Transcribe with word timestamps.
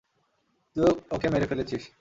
তুই 0.75 0.89
ওকে 1.11 1.27
মেরে 1.29 1.45
ফেলেছিস। 1.45 1.83